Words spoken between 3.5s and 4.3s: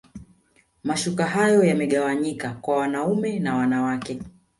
wanawake